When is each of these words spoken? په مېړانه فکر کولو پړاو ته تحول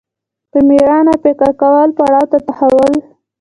په 0.51 0.59
مېړانه 0.67 1.13
فکر 1.23 1.49
کولو 1.61 1.95
پړاو 1.97 2.25
ته 2.31 2.37
تحول 2.47 2.93